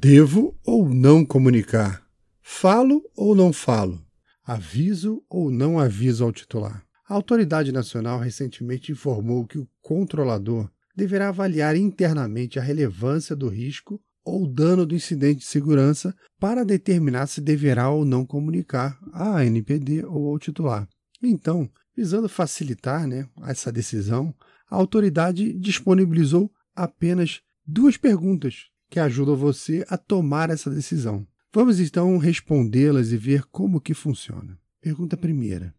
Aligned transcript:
Devo 0.00 0.56
ou 0.64 0.88
não 0.88 1.26
comunicar? 1.26 2.06
Falo 2.40 3.02
ou 3.16 3.34
não 3.34 3.52
falo? 3.52 4.00
Aviso 4.44 5.24
ou 5.28 5.50
não 5.50 5.76
aviso 5.76 6.22
ao 6.22 6.30
titular? 6.30 6.84
A 7.08 7.14
Autoridade 7.14 7.72
Nacional 7.72 8.20
recentemente 8.20 8.92
informou 8.92 9.44
que 9.44 9.58
o 9.58 9.68
controlador 9.82 10.70
deverá 10.94 11.30
avaliar 11.30 11.74
internamente 11.74 12.60
a 12.60 12.62
relevância 12.62 13.34
do 13.34 13.48
risco 13.48 14.00
ou 14.24 14.46
dano 14.46 14.86
do 14.86 14.94
incidente 14.94 15.40
de 15.40 15.46
segurança 15.46 16.14
para 16.38 16.64
determinar 16.64 17.26
se 17.26 17.40
deverá 17.40 17.90
ou 17.90 18.04
não 18.04 18.24
comunicar 18.24 18.96
à 19.12 19.40
ANPD 19.40 20.04
ou 20.04 20.28
ao 20.28 20.38
titular. 20.38 20.88
Então, 21.20 21.68
visando 21.96 22.28
facilitar 22.28 23.04
né, 23.08 23.28
essa 23.48 23.72
decisão, 23.72 24.32
a 24.70 24.76
autoridade 24.76 25.52
disponibilizou 25.54 26.52
apenas 26.76 27.40
duas 27.66 27.96
perguntas 27.96 28.70
que 28.88 29.00
ajudam 29.00 29.36
você 29.36 29.84
a 29.88 29.96
tomar 29.96 30.50
essa 30.50 30.70
decisão. 30.70 31.26
Vamos 31.52 31.80
então 31.80 32.18
respondê-las 32.18 33.12
e 33.12 33.16
ver 33.16 33.44
como 33.44 33.80
que 33.80 33.94
funciona. 33.94 34.58
Pergunta 34.80 35.16
primeira: 35.16 35.74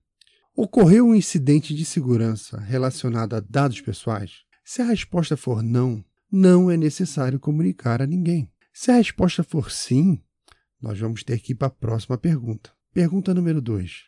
Ocorreu 0.55 1.07
um 1.07 1.15
incidente 1.15 1.73
de 1.73 1.85
segurança 1.85 2.59
relacionado 2.59 3.35
a 3.35 3.39
dados 3.39 3.79
pessoais? 3.79 4.43
Se 4.63 4.81
a 4.81 4.85
resposta 4.85 5.37
for 5.37 5.63
não, 5.63 6.03
não 6.31 6.69
é 6.69 6.77
necessário 6.77 7.39
comunicar 7.39 8.01
a 8.01 8.05
ninguém. 8.05 8.51
Se 8.73 8.91
a 8.91 8.95
resposta 8.95 9.43
for 9.43 9.71
sim, 9.71 10.21
nós 10.81 10.99
vamos 10.99 11.23
ter 11.23 11.39
que 11.39 11.53
ir 11.53 11.55
para 11.55 11.67
a 11.67 11.71
próxima 11.71 12.17
pergunta. 12.17 12.71
Pergunta 12.93 13.33
número 13.33 13.61
2. 13.61 14.05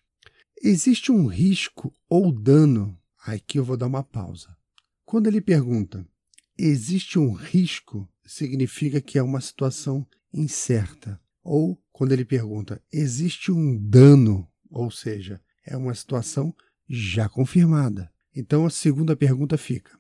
Existe 0.64 1.12
um 1.12 1.26
risco 1.26 1.94
ou 2.10 2.32
dano? 2.32 2.98
Aqui 3.26 3.58
eu 3.58 3.64
vou 3.64 3.78
dar 3.78 3.88
uma 3.88 4.04
pausa. 4.04 4.56
Quando 5.06 5.28
ele 5.28 5.42
pergunta, 5.42 6.06
existe 6.58 7.18
um 7.18 7.34
risco, 7.34 8.08
significa 8.26 9.02
que 9.02 9.18
é 9.18 9.24
uma 9.24 9.42
situação 9.42 10.06
incerta. 10.34 11.20
Ou 11.44 11.82
quando 11.92 12.12
ele 12.12 12.26
pergunta, 12.26 12.82
existe 12.92 13.52
um 13.52 13.78
dano, 13.78 14.48
ou 14.70 14.90
seja, 14.92 15.42
é 15.66 15.76
uma 15.76 15.94
situação 15.94 16.54
já 16.88 17.28
confirmada. 17.30 18.12
Então 18.36 18.66
a 18.66 18.70
segunda 18.70 19.16
pergunta 19.16 19.58
fica: 19.58 19.92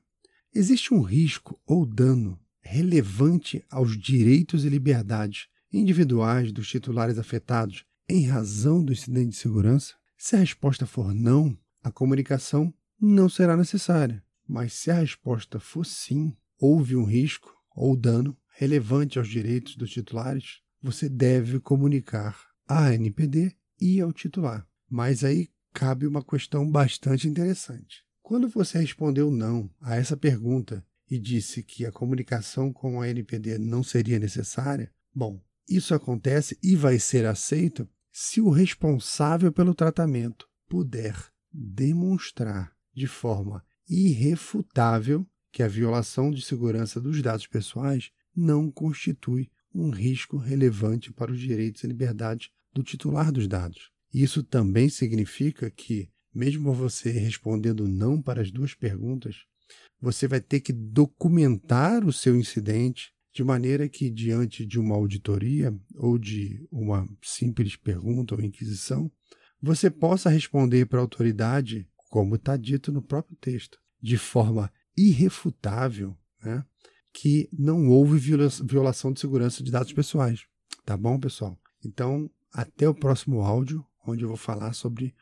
existe 0.53 0.94
um 0.94 1.02
risco 1.02 1.59
ou 1.66 1.86
dano 1.86 2.39
relevante 2.61 3.63
aos 3.69 4.00
direitos 4.00 4.63
e 4.66 4.69
liberdades 4.69 5.47
individuais 5.73 6.52
dos 6.52 6.69
titulares 6.69 7.17
afetados 7.17 7.85
em 8.08 8.28
razão 8.28 8.83
do 8.83 8.94
incidente 8.94 9.30
de 9.30 9.35
segurança? 9.38 9.95
Se 10.17 10.35
a 10.35 10.39
resposta 10.39 10.85
for 10.85 11.13
não, 11.13 11.58
a 11.83 11.91
comunicação 11.91 12.73
não 13.00 13.28
será 13.28 13.58
necessária. 13.58 14.23
Mas 14.47 14.73
se 14.73 14.91
a 14.91 14.95
resposta 14.95 15.59
for 15.59 15.85
sim, 15.85 16.35
houve 16.59 16.95
um 16.95 17.06
risco 17.06 17.56
ou 17.75 17.95
dano 17.95 18.38
relevante 18.58 19.17
aos 19.17 19.27
direitos 19.27 19.75
dos 19.75 19.89
titulares, 19.89 20.59
você 20.81 21.08
deve 21.08 21.59
comunicar 21.59 22.38
à 22.67 22.88
ANPD 22.88 23.55
e 23.80 24.00
ao 24.00 24.11
titular. 24.11 24.67
Mas 24.89 25.23
aí 25.23 25.50
cabe 25.73 26.05
uma 26.05 26.23
questão 26.23 26.69
bastante 26.69 27.28
interessante. 27.28 28.03
Quando 28.22 28.47
você 28.47 28.80
respondeu 28.80 29.31
não 29.31 29.69
a 29.81 29.95
essa 29.95 30.16
pergunta 30.16 30.86
e 31.09 31.19
disse 31.19 31.63
que 31.63 31.86
a 31.86 31.91
comunicação 31.91 32.72
com 32.72 33.02
a 33.02 33.09
NPD 33.09 33.58
não 33.58 33.83
seria 33.83 34.19
necessária, 34.19 34.91
bom, 35.13 35.41
isso 35.67 35.94
acontece 35.94 36.58
e 36.61 36.75
vai 36.75 37.00
ser 37.00 37.25
aceito 37.25 37.88
se 38.11 38.41
o 38.41 38.50
responsável 38.50 39.52
pelo 39.52 39.73
tratamento 39.73 40.47
puder 40.67 41.16
demonstrar 41.52 42.73
de 42.94 43.08
forma 43.08 43.63
irrefutável 43.89 45.25
que 45.52 45.61
a 45.63 45.67
violação 45.67 46.31
de 46.31 46.41
segurança 46.41 46.99
dos 46.99 47.21
dados 47.21 47.47
pessoais 47.47 48.11
não 48.35 48.71
constitui 48.71 49.49
um 49.73 49.89
risco 49.89 50.38
relevante 50.38 51.11
para 51.11 51.31
os 51.31 51.39
direitos 51.39 51.83
e 51.83 51.88
liberdades 51.88 52.49
do 52.73 52.83
titular 52.83 53.31
dos 53.31 53.47
dados. 53.47 53.91
Isso 54.13 54.44
também 54.44 54.89
significa 54.89 55.69
que, 55.69 56.09
mesmo 56.33 56.73
você 56.73 57.11
respondendo 57.11 57.88
não 57.88 58.22
para 58.22 58.41
as 58.41 58.51
duas 58.51 58.73
perguntas, 58.73 59.45
você 60.00 60.28
vai 60.28 60.41
ter 60.41 60.59
que 60.59 60.73
documentar 60.73 62.06
o 62.06 62.12
seu 62.12 62.35
incidente 62.35 63.13
de 63.33 63.44
maneira 63.44 63.88
que, 63.88 64.09
diante 64.09 64.66
de 64.66 64.79
uma 64.79 64.95
auditoria 64.95 65.73
ou 65.95 66.18
de 66.18 66.68
uma 66.72 67.07
simples 67.22 67.75
pergunta 67.78 68.35
ou 68.35 68.41
inquisição, 68.41 69.09
você 69.62 69.89
possa 69.89 70.29
responder 70.29 70.85
para 70.88 71.00
a 71.00 71.01
autoridade, 71.01 71.88
como 72.09 72.35
está 72.35 72.57
dito 72.57 72.91
no 72.91 73.01
próprio 73.01 73.38
texto, 73.38 73.79
de 74.01 74.18
forma 74.18 74.72
irrefutável, 74.97 76.18
né, 76.44 76.66
que 77.13 77.50
não 77.52 77.90
houve 77.90 78.18
violação 78.63 79.12
de 79.12 79.19
segurança 79.19 79.63
de 79.63 79.72
dados 79.72 79.94
pessoais. 79.94 80.46
Tá 80.85 80.96
bom, 80.96 81.19
pessoal? 81.19 81.59
Então, 81.84 82.29
até 82.53 82.88
o 82.88 82.96
próximo 82.96 83.41
áudio 83.41 83.85
onde 84.06 84.24
eu 84.24 84.28
vou 84.28 84.38
falar 84.38 84.74
sobre 84.74 85.13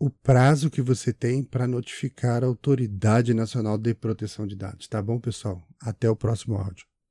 o 0.00 0.10
prazo 0.10 0.70
que 0.70 0.82
você 0.82 1.12
tem 1.12 1.44
para 1.44 1.68
notificar 1.68 2.42
a 2.42 2.46
Autoridade 2.46 3.32
Nacional 3.32 3.78
de 3.78 3.94
Proteção 3.94 4.46
de 4.46 4.56
Dados. 4.56 4.88
Tá 4.88 5.00
bom, 5.00 5.20
pessoal? 5.20 5.62
Até 5.80 6.10
o 6.10 6.16
próximo 6.16 6.56
áudio. 6.56 6.86